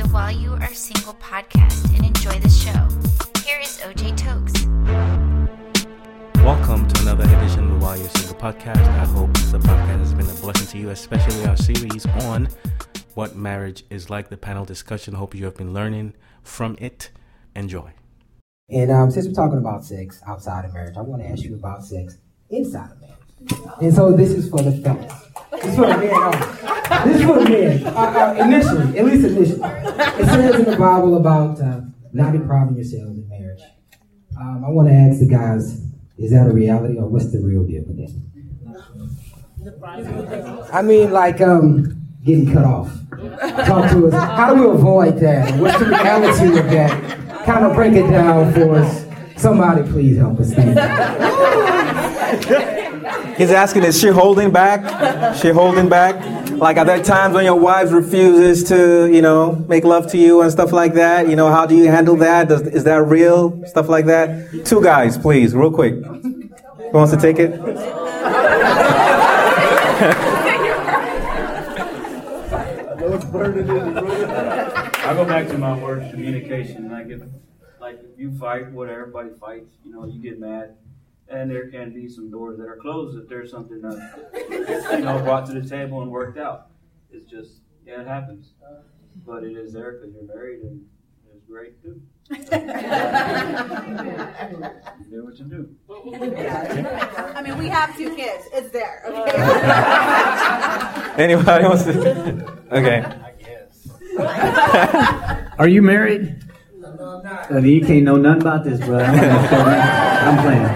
[0.00, 2.88] the While You Are Single podcast and enjoy the show.
[3.44, 4.64] Here is OJ Tokes.
[6.42, 8.78] Welcome to another edition of the While You're Single podcast.
[8.78, 12.48] I hope the podcast has been a blessing to you, especially our series on
[13.12, 15.12] what marriage is like, the panel discussion.
[15.12, 17.10] Hope you have been learning from it.
[17.54, 17.92] Enjoy.
[18.70, 21.56] And um, since we're talking about sex outside of marriage, I want to ask you
[21.56, 22.16] about sex
[22.48, 23.76] inside of marriage.
[23.82, 25.29] And so this is for the fellas.
[25.62, 26.10] This is for the men.
[26.10, 26.38] only.
[27.04, 27.86] This is for the men.
[27.86, 29.60] Uh, uh, initially, at least initially.
[29.62, 31.80] It says in the Bible about uh,
[32.12, 33.60] not depriving yourselves in marriage.
[34.40, 35.82] Um, I want to ask the guys,
[36.18, 38.10] is that a reality or what's the real deal with that?
[40.72, 42.90] I mean, like um, getting cut off.
[43.66, 44.14] Talk to us.
[44.14, 45.58] How do we avoid that?
[45.60, 47.44] What's the reality of that?
[47.44, 49.06] Kind of break it down for us.
[49.36, 50.54] Somebody please help us.
[53.40, 55.34] He's asking, is she holding back?
[55.34, 56.50] She holding back?
[56.50, 60.42] Like are there times when your wife refuses to, you know, make love to you
[60.42, 61.26] and stuff like that?
[61.26, 62.48] You know, how do you handle that?
[62.48, 63.66] Does, is that real?
[63.66, 64.66] Stuff like that?
[64.66, 65.94] Two guys, please, real quick.
[66.04, 67.58] Who wants to take it?
[75.02, 76.90] I go back to my word, communication.
[76.90, 77.22] Like if,
[77.80, 80.76] like if you fight, what everybody fights, you know, you get mad,
[81.30, 85.18] and there can be some doors that are closed if there's something that you know
[85.22, 86.66] brought to the table and worked out.
[87.12, 88.52] It's just yeah, it happens,
[89.26, 90.84] but it is there because you're married and
[91.34, 92.00] it's great too.
[92.30, 92.36] You
[95.10, 95.68] do what you do.
[97.34, 98.44] I mean, we have two kids.
[98.52, 99.02] It's there.
[99.06, 99.36] Okay.
[101.22, 102.46] Anybody wants to?
[102.70, 103.02] Okay.
[103.02, 103.88] I guess.
[105.58, 106.36] Are you married?
[106.84, 106.86] i
[107.50, 108.98] Uh, you can't know nothing about this, bro.
[109.02, 110.66] I'm playing.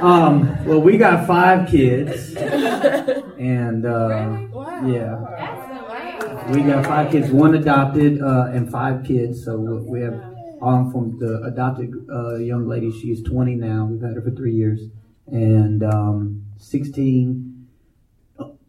[0.00, 4.38] Um, well, we got five kids, and uh,
[4.86, 7.30] yeah, we got five kids.
[7.30, 9.44] One adopted uh, and five kids.
[9.44, 10.14] So we have
[10.62, 12.90] um, from the adopted uh, young lady.
[12.98, 13.84] She's 20 now.
[13.84, 14.80] We've had her for three years,
[15.26, 17.68] and um, 16,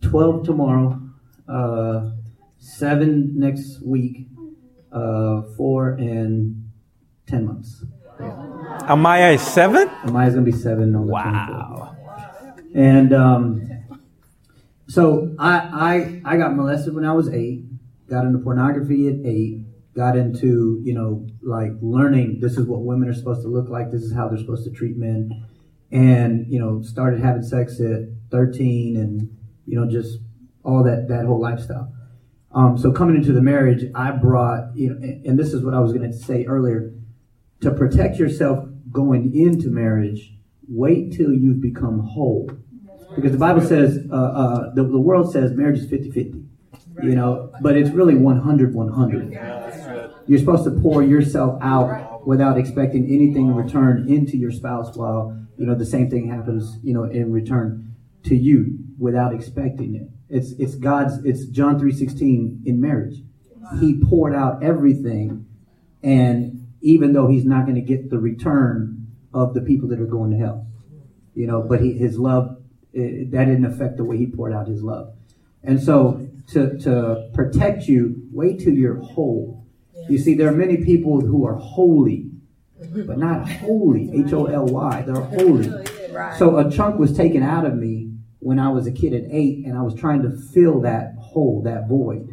[0.02, 1.02] 12 tomorrow,
[1.48, 2.12] uh,
[2.60, 4.28] seven next week,
[4.92, 6.72] uh, four and
[7.26, 7.86] ten months.
[8.22, 9.88] Amaya is seven?
[10.04, 11.96] Amaya's gonna be seven on the Wow.
[11.98, 12.66] 24th.
[12.76, 13.70] And um,
[14.88, 17.66] so I, I I got molested when I was eight.
[18.10, 19.66] Got into pornography at eight.
[19.96, 23.92] Got into you know like learning this is what women are supposed to look like.
[23.92, 25.46] This is how they're supposed to treat men.
[25.92, 30.20] And you know started having sex at thirteen, and you know just
[30.64, 31.94] all that that whole lifestyle.
[32.54, 35.74] Um, so coming into the marriage, I brought you know, and and this is what
[35.74, 36.94] I was going to say earlier
[37.62, 40.34] to protect yourself going into marriage,
[40.68, 42.50] wait till you've become whole.
[43.16, 46.44] Because the Bible says, uh, uh, the, the world says marriage is 50 50,
[47.04, 49.40] you know, but it's really 100 100.
[50.28, 55.38] You're supposed to pour yourself out without expecting anything in return into your spouse while,
[55.58, 60.08] you know, the same thing happens, you know, in return to you without expecting it.
[60.30, 63.18] It's, it's God's, it's John 3.16 in marriage.
[63.80, 65.46] He poured out everything
[66.04, 70.06] and even though he's not going to get the return of the people that are
[70.06, 70.68] going to hell,
[71.36, 72.58] you know, but he, his love
[72.96, 75.14] eh, that didn't affect the way he poured out his love,
[75.64, 79.66] and so to to protect you, wait till you're whole.
[80.10, 82.32] You see, there are many people who are holy,
[83.06, 84.12] but not holy.
[84.26, 85.04] H O L Y.
[85.04, 85.70] They're holy.
[86.38, 89.66] So a chunk was taken out of me when I was a kid at eight,
[89.66, 92.31] and I was trying to fill that hole, that void.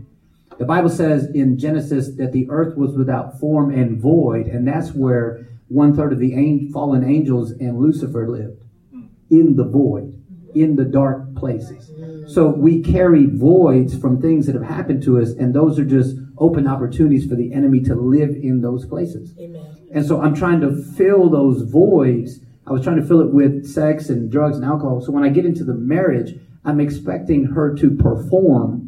[0.59, 4.93] The Bible says in Genesis that the earth was without form and void, and that's
[4.93, 9.07] where one third of the fallen angels and Lucifer lived hmm.
[9.31, 10.21] in the void,
[10.55, 11.93] in the dark places.
[12.33, 16.17] So we carry voids from things that have happened to us, and those are just
[16.37, 19.35] open opportunities for the enemy to live in those places.
[19.39, 19.89] Amen.
[19.95, 22.41] And so I'm trying to fill those voids.
[22.67, 25.01] I was trying to fill it with sex and drugs and alcohol.
[25.01, 28.88] So when I get into the marriage, I'm expecting her to perform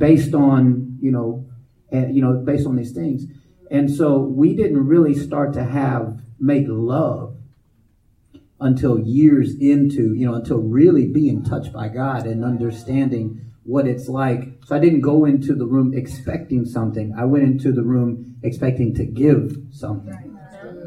[0.00, 1.46] based on you know
[1.92, 3.24] and you know based on these things.
[3.70, 7.36] And so we didn't really start to have make love
[8.60, 14.08] until years into you know until really being touched by god and understanding what it's
[14.08, 14.40] like.
[14.66, 17.14] So i didn't go into the room expecting something.
[17.16, 20.38] I went into the room expecting to give something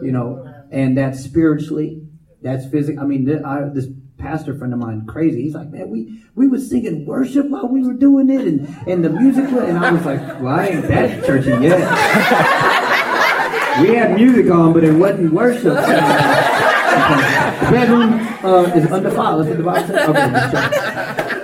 [0.02, 0.46] you know?
[0.72, 2.02] And that's spiritually
[2.44, 3.88] that's physical i mean I, this
[4.18, 5.44] pastor friend of mine crazy.
[5.44, 9.04] He's like, man, we we were singing worship while we were doing it, and and
[9.04, 11.80] the music, was, and I was like, well, I ain't that churchy yet.
[13.82, 15.64] we had music on, but it wasn't worship.
[15.64, 15.80] the
[17.72, 18.14] bedroom
[18.44, 19.46] uh, is undefiled.
[19.46, 20.10] That's the Bible says.
[20.10, 20.30] Okay,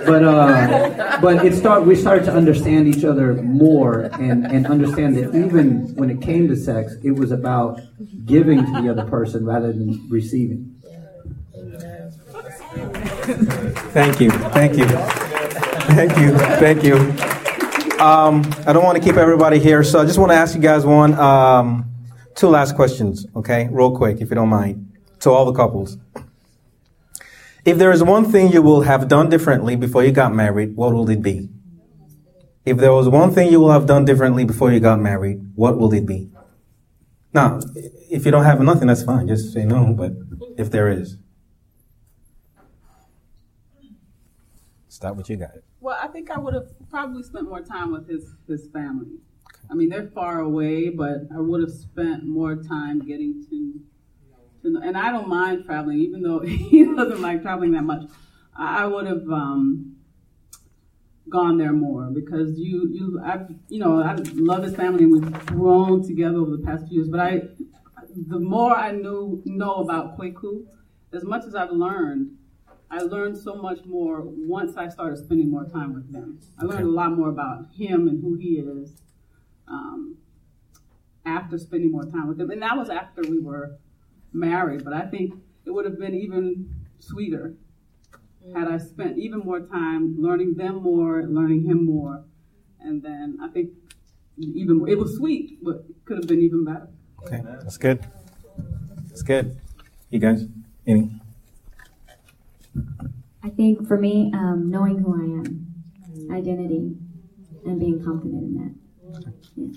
[0.06, 5.16] but uh, but it start we started to understand each other more and and understand
[5.16, 7.80] that even when it came to sex, it was about
[8.24, 10.69] giving to the other person rather than receiving.
[13.92, 14.30] Thank you.
[14.30, 14.86] Thank you.
[15.94, 16.36] Thank you.
[16.58, 16.96] Thank you.
[18.00, 20.60] Um, I don't want to keep everybody here, so I just want to ask you
[20.60, 21.84] guys one, um,
[22.34, 23.68] two last questions, okay?
[23.70, 25.98] Real quick, if you don't mind, to all the couples.
[27.64, 30.94] If there is one thing you will have done differently before you got married, what
[30.94, 31.50] will it be?
[32.64, 35.78] If there was one thing you will have done differently before you got married, what
[35.78, 36.30] will it be?
[37.34, 37.60] Now,
[38.10, 39.28] if you don't have nothing, that's fine.
[39.28, 40.12] Just say no, but
[40.56, 41.16] if there is.
[45.00, 45.62] Start with you guys.
[45.80, 49.16] Well, I think I would have probably spent more time with his his family.
[49.70, 53.80] I mean, they're far away, but I would have spent more time getting to
[54.60, 54.80] to know.
[54.82, 58.10] And I don't mind traveling, even though he doesn't like traveling that much.
[58.54, 59.96] I would have um,
[61.30, 65.46] gone there more because you you I you know I love his family and we've
[65.46, 67.08] grown together over the past few years.
[67.08, 67.40] But I
[68.28, 70.66] the more I knew know about Kwaku,
[71.14, 72.36] as much as I've learned
[72.90, 76.40] I learned so much more once I started spending more time with them.
[76.58, 79.00] I learned a lot more about him and who he is
[79.68, 80.16] um,
[81.24, 82.50] after spending more time with them.
[82.50, 83.78] And that was after we were
[84.32, 85.34] married, but I think
[85.64, 87.54] it would have been even sweeter
[88.54, 92.24] had I spent even more time learning them more, learning him more.
[92.80, 93.70] And then I think
[94.38, 96.88] even more, it was sweet, but it could have been even better.
[97.24, 98.04] Okay, that's good.
[99.08, 99.60] That's good.
[100.08, 100.46] You guys,
[100.86, 101.19] any?
[103.60, 105.66] I think for me, um, knowing who I am,
[106.32, 106.96] identity,
[107.66, 108.74] and being confident in that.
[109.54, 109.68] Yeah.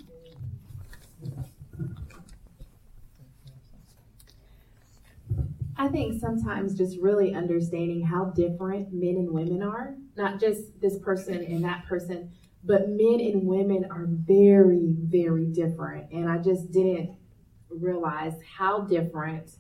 [5.77, 10.97] I think sometimes just really understanding how different men and women are, not just this
[10.99, 12.31] person and that person,
[12.63, 16.09] but men and women are very, very different.
[16.13, 17.17] And I just didn't
[17.69, 19.57] realize how different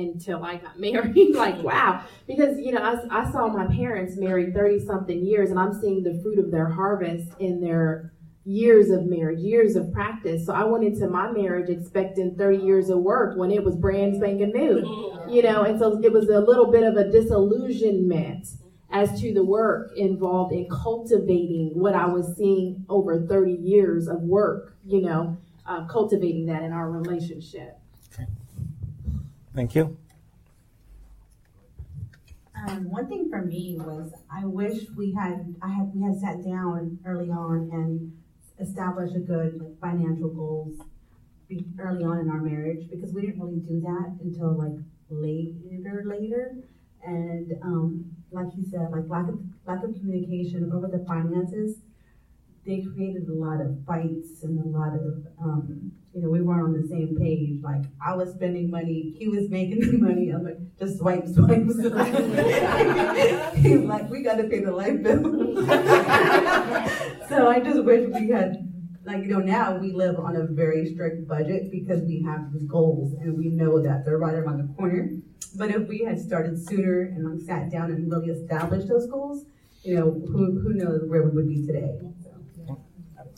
[0.00, 1.34] until I got married.
[1.34, 2.04] like, wow.
[2.26, 6.02] Because, you know, I, I saw my parents married 30 something years and I'm seeing
[6.02, 8.12] the fruit of their harvest in their
[8.44, 10.46] years of marriage, years of practice.
[10.46, 14.16] So I went into my marriage expecting 30 years of work when it was brand
[14.16, 18.48] spanking new, you know, and so it was a little bit of a disillusionment
[18.92, 24.20] as to the work involved in cultivating what I was seeing over 30 years of
[24.22, 27.78] work, you know, uh, cultivating that in our relationship.
[29.60, 29.98] Thank you.
[32.56, 36.42] Um, one thing for me was I wish we had I had we had sat
[36.42, 38.10] down early on and
[38.58, 40.80] established a good financial goals
[41.78, 44.80] early on in our marriage because we didn't really do that until like
[45.10, 46.56] later later
[47.04, 51.76] and um, like you said like lack of lack of communication over the finances
[52.70, 56.62] they created a lot of fights and a lot of um, you know, we weren't
[56.62, 57.62] on the same page.
[57.62, 60.30] Like I was spending money, he was making the money.
[60.30, 63.54] I'm like, just swipe, swipe, swipe.
[63.54, 65.22] He's like, we got to pay the light bill.
[67.28, 68.66] so I just wish we had,
[69.04, 72.64] like, you know, now we live on a very strict budget because we have these
[72.64, 75.10] goals and we know that they're right around the corner.
[75.56, 79.44] But if we had started sooner and like sat down and really established those goals,
[79.82, 81.98] you know, who, who knows where we would be today.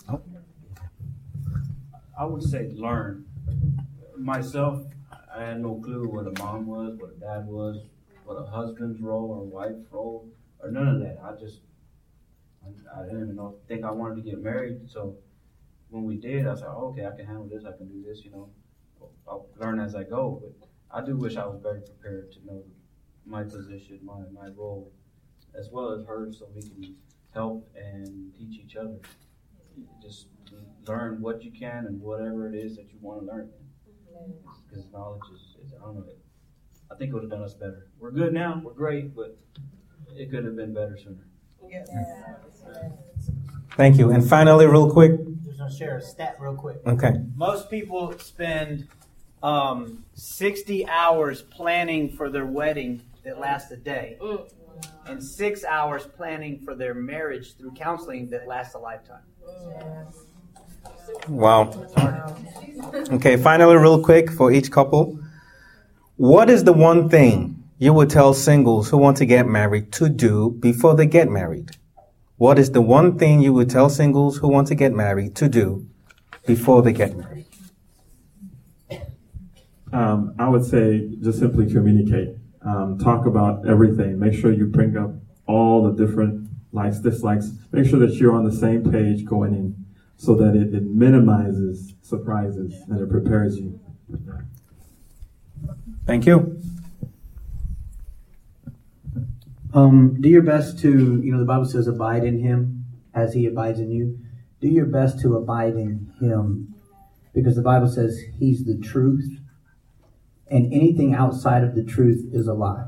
[0.08, 0.20] Oh.
[2.18, 3.26] I would say learn.
[4.16, 4.82] Myself,
[5.34, 7.84] I had no clue what a mom was, what a dad was,
[8.25, 10.28] what a husband's role or wife's role,
[10.61, 11.18] or none of that.
[11.25, 11.61] I just,
[12.64, 14.88] I, didn't even know, think I wanted to get married.
[14.88, 15.16] So
[15.90, 18.25] when we did, I said, oh, okay, I can handle this, I can do this,
[18.25, 18.50] you know.
[19.26, 20.42] I'll learn as I go.
[20.42, 22.62] But I do wish I was better prepared to know
[23.25, 24.92] my position, my, my role,
[25.58, 26.96] as well as hers, so we can
[27.34, 28.99] help and teach each other.
[30.02, 30.26] Just
[30.87, 33.50] learn what you can and whatever it is that you want to learn.
[34.69, 36.05] Because knowledge is, is, I don't know,
[36.91, 37.88] I think it would have done us better.
[37.99, 39.38] We're good now, we're great, but
[40.17, 41.25] it could have been better sooner.
[43.76, 44.11] Thank you.
[44.11, 45.12] And finally, real quick.
[45.45, 46.79] Just want to share a stat real quick.
[46.87, 47.14] Okay.
[47.37, 48.88] Most people spend
[49.43, 54.19] um, 60 hours planning for their wedding that lasts a day,
[55.07, 59.23] and six hours planning for their marriage through counseling that lasts a lifetime.
[61.28, 61.71] Wow.
[63.11, 65.19] Okay, finally, real quick for each couple.
[66.16, 70.09] What is the one thing you would tell singles who want to get married to
[70.09, 71.71] do before they get married?
[72.37, 75.49] What is the one thing you would tell singles who want to get married to
[75.49, 75.87] do
[76.47, 77.47] before they get married?
[79.92, 82.37] Um, I would say just simply communicate.
[82.62, 84.19] Um, talk about everything.
[84.19, 85.11] Make sure you bring up
[85.47, 86.41] all the different
[86.73, 87.50] likes, dislikes.
[87.71, 89.85] Make sure that you're on the same page going in
[90.17, 93.81] so that it, it minimizes surprises and it prepares you.
[96.07, 96.61] Thank you.
[99.75, 103.47] Um, do your best to, you know, the Bible says, abide in him as he
[103.47, 104.19] abides in you.
[104.61, 106.75] Do your best to abide in him
[107.33, 109.38] because the Bible says he's the truth
[110.52, 112.85] and anything outside of the truth is a lie.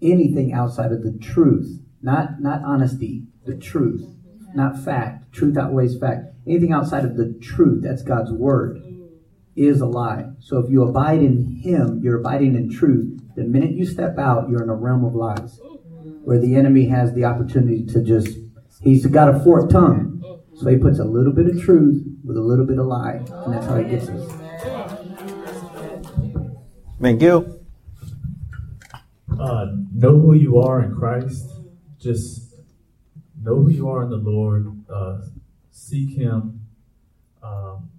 [0.00, 4.04] Anything outside of the truth, not, not honesty, the truth,
[4.54, 5.32] not fact.
[5.32, 6.26] Truth outweighs fact.
[6.46, 8.82] Anything outside of the truth, that's God's word,
[9.56, 10.30] is a lie.
[10.38, 14.48] So if you abide in him, you're abiding in truth the minute you step out,
[14.50, 15.60] you're in a realm of lies
[16.24, 18.36] where the enemy has the opportunity to just,
[18.82, 20.16] he's got a forked tongue.
[20.56, 23.52] So he puts a little bit of truth with a little bit of lie, and
[23.52, 24.28] that's how he gets us.
[27.00, 27.64] Thank you.
[29.38, 31.48] Uh, know who you are in Christ.
[31.98, 32.54] Just
[33.42, 34.84] know who you are in the Lord.
[34.88, 35.20] Uh,
[35.70, 36.66] seek Him.
[37.42, 37.90] Um,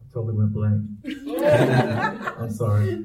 [0.00, 0.82] I totally went blank.
[2.38, 3.04] I'm sorry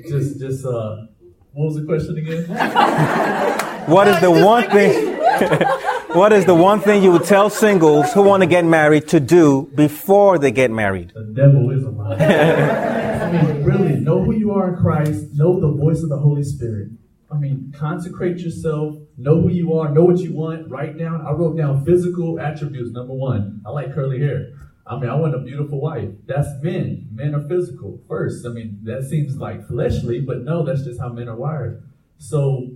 [0.00, 1.06] just just uh
[1.52, 2.44] what was the question again?
[3.86, 5.16] what is the one thing
[6.16, 9.20] what is the one thing you would tell singles who want to get married to
[9.20, 11.12] do before they get married?
[11.14, 12.16] The devil is a lie.
[12.16, 16.42] I mean, really, know who you are in Christ, know the voice of the Holy
[16.42, 16.88] Spirit.
[17.30, 21.24] I mean, consecrate yourself, know who you are, know what you want, write down.
[21.26, 23.62] I wrote down physical attributes, number one.
[23.66, 24.52] I like curly hair.
[24.86, 26.08] I mean, I want a beautiful wife.
[26.26, 27.08] That's men.
[27.12, 28.44] Men are physical first.
[28.44, 31.82] I mean, that seems like fleshly, but no, that's just how men are wired.
[32.18, 32.70] So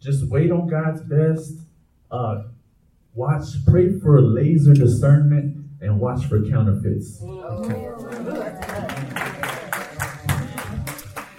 [0.00, 1.52] just wait on God's best.
[2.10, 2.44] Uh,
[3.14, 7.22] watch, pray for laser discernment, and watch for counterfeits.
[7.22, 7.86] Okay.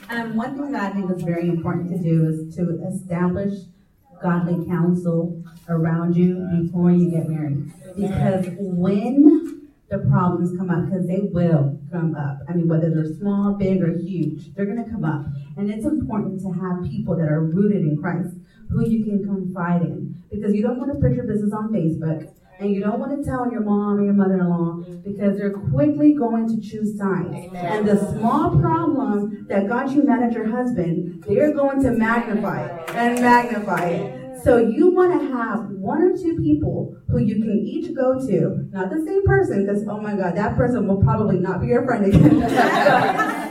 [0.10, 3.54] Um, one thing that I think is very important to do is to establish
[4.24, 7.72] godly counsel around you before you get married.
[7.96, 9.53] Because when
[9.94, 12.39] the problems come up because they will come up.
[12.50, 15.25] I mean, whether they're small, big, or huge, they're going to come up.
[15.56, 18.34] And it's important to have people that are rooted in Christ
[18.70, 22.27] who you can confide in because you don't want to put your business on Facebook
[22.60, 26.48] and you don't want to tell your mom or your mother-in-law because they're quickly going
[26.48, 27.34] to choose sides.
[27.34, 27.66] Amen.
[27.66, 32.66] And the small problem that got you mad at your husband, they're going to magnify
[32.66, 34.44] it and magnify it.
[34.44, 38.68] So you want to have one or two people who you can each go to,
[38.72, 41.86] not the same person, because oh my God, that person will probably not be your
[41.86, 43.40] friend again.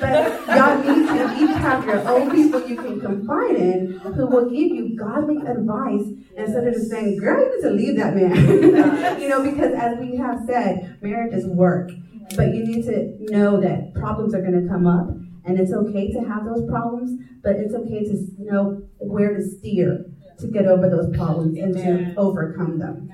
[0.00, 4.48] but y'all need to each have your own people you can confide in who will
[4.50, 9.20] give you godly advice instead of just saying, girl, you need to leave that man.
[9.20, 11.90] you know, because as we have said, marriage is work.
[12.36, 15.08] But you need to know that problems are going to come up
[15.44, 20.06] and it's okay to have those problems, but it's okay to know where to steer
[20.38, 23.10] to get over those problems and to overcome them.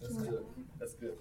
[0.00, 0.44] That's good.
[0.78, 1.16] That's good.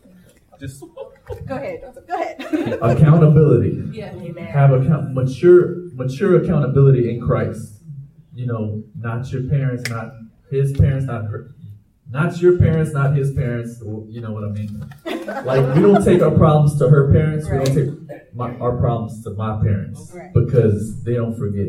[0.59, 0.83] Just
[1.47, 1.81] go ahead.
[2.07, 2.79] Go ahead.
[2.81, 3.83] accountability.
[3.91, 4.13] Yeah.
[4.15, 4.45] Amen.
[4.45, 7.81] Have account mature mature accountability in Christ.
[8.33, 10.13] You know, not your parents, not
[10.49, 11.53] his parents, not her,
[12.09, 13.81] not your parents, not his parents.
[13.81, 14.85] You know what I mean?
[15.45, 17.47] Like we don't take our problems to her parents.
[17.47, 17.59] Right.
[17.59, 20.33] We don't take my, our problems to my parents right.
[20.33, 21.67] because they don't forget.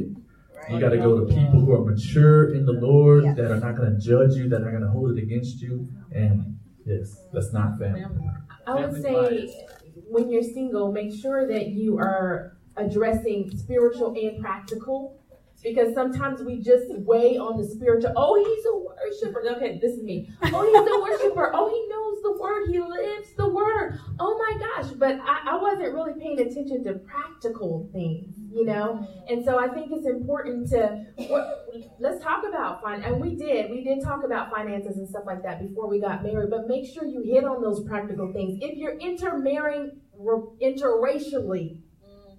[0.71, 3.77] You got to go to people who are mature in the Lord, that are not
[3.77, 5.89] going to judge you, that are not going to hold it against you.
[6.13, 8.05] And yes, that's not family.
[8.67, 9.67] I would say
[10.09, 15.22] when you're single, make sure that you are addressing spiritual and practical
[15.63, 18.13] because sometimes we just weigh on the spiritual.
[18.17, 19.43] Oh, he's a worshiper.
[19.57, 20.31] Okay, this is me.
[20.43, 21.51] Oh, he's a worshiper.
[21.55, 22.69] Oh, he knows the word.
[22.69, 23.99] He lives the word.
[24.19, 24.91] Oh my gosh.
[24.93, 29.07] But I, I wasn't really paying attention to practical things, you know?
[29.29, 31.05] And so I think it's important to,
[31.99, 33.03] let's talk about fun.
[33.03, 33.71] And we did.
[33.71, 36.51] We did talk about finances and stuff like that before we got married.
[36.51, 38.59] But make sure you hit on those practical things.
[38.61, 40.01] If you're intermarrying
[40.63, 41.79] interracially,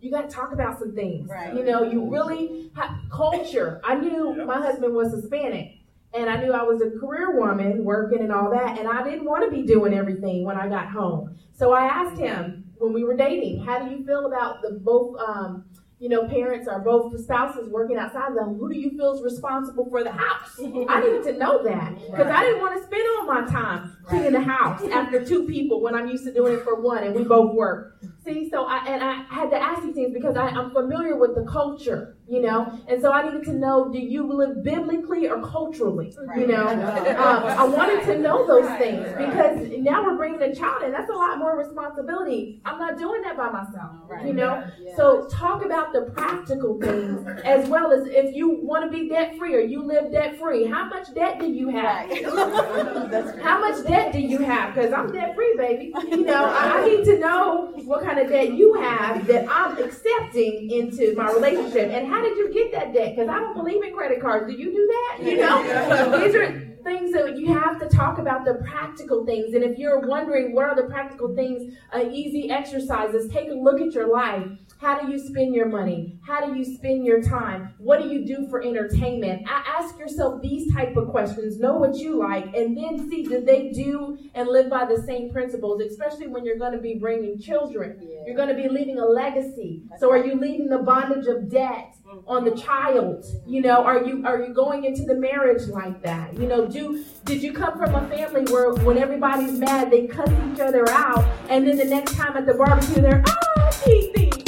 [0.03, 1.29] you got to talk about some things.
[1.29, 1.53] Right.
[1.55, 3.79] You know, you really have culture.
[3.85, 5.77] I knew my husband was Hispanic.
[6.15, 9.25] And I knew I was a career woman working and all that, and I didn't
[9.25, 11.35] want to be doing everything when I got home.
[11.53, 15.17] So I asked him when we were dating, "How do you feel about the both,
[15.19, 15.65] um,
[15.97, 18.59] you know, parents or both spouses working outside of them?
[18.59, 22.27] Who do you feel is responsible for the house?" I needed to know that because
[22.27, 25.95] I didn't want to spend all my time cleaning the house after two people when
[25.95, 27.97] I'm used to doing it for one, and we both work.
[28.25, 31.35] See, so I and I had to ask these things because I, I'm familiar with
[31.35, 35.41] the culture, you know, and so I needed to know: Do you live biblically or
[35.41, 36.13] culturally?
[36.37, 40.83] You know, um, I wanted to know those things because now we're bringing a child
[40.83, 40.91] in.
[40.93, 42.61] That's a lot more responsibility.
[42.63, 43.91] I'm not doing that by myself,
[44.25, 44.63] you know.
[44.95, 49.37] So talk about the practical things as well as if you want to be debt
[49.37, 50.65] free or you live debt free.
[50.65, 52.09] How much debt do you have?
[53.43, 54.73] How much debt do you have?
[54.73, 55.93] Because I'm debt free, baby.
[56.09, 59.77] You know, I, I need to know what kind of debt you have that I'm
[59.77, 61.91] accepting into my relationship.
[61.91, 63.15] And how did you get that debt?
[63.15, 64.47] Because I don't believe in credit cards.
[64.47, 65.23] Do you do that?
[65.23, 69.53] You know, these are things that you have to talk about the practical things.
[69.53, 73.81] And if you're wondering what are the practical things, uh, easy exercises, take a look
[73.81, 74.45] at your life.
[74.83, 76.19] How do you spend your money?
[76.27, 77.73] How do you spend your time?
[77.77, 79.47] What do you do for entertainment?
[79.47, 81.57] I ask yourself these type of questions.
[81.57, 85.31] Know what you like, and then see do they do and live by the same
[85.31, 85.81] principles.
[85.81, 88.23] Especially when you're going to be bringing children, yeah.
[88.27, 89.83] you're going to be leaving a legacy.
[89.99, 91.95] So, are you leaving the bondage of debt
[92.27, 93.23] on the child?
[93.47, 96.33] You know, are you are you going into the marriage like that?
[96.33, 100.29] You know, do did you come from a family where when everybody's mad they cuss
[100.51, 104.11] each other out, and then the next time at the barbecue they're ah, oh, listening
[104.11, 104.42] to the